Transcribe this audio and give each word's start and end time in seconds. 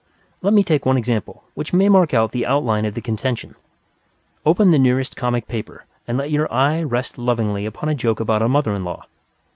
Let 0.41 0.53
me 0.55 0.63
take 0.63 0.83
one 0.83 0.97
example 0.97 1.43
which 1.53 1.73
may 1.73 1.87
mark 1.87 2.11
out 2.11 2.31
the 2.31 2.43
outline 2.47 2.85
of 2.85 2.95
the 2.95 3.01
contention. 3.03 3.53
Open 4.47 4.71
the 4.71 4.79
nearest 4.79 5.15
comic 5.15 5.47
paper 5.47 5.85
and 6.07 6.17
let 6.17 6.31
your 6.31 6.51
eye 6.51 6.81
rest 6.81 7.19
lovingly 7.19 7.67
upon 7.67 7.87
a 7.87 7.93
joke 7.93 8.19
about 8.19 8.41
a 8.41 8.47
mother 8.49 8.73
in 8.73 8.83
law. 8.83 9.05